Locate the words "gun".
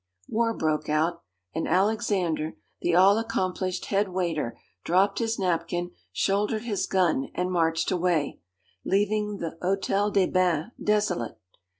6.87-7.29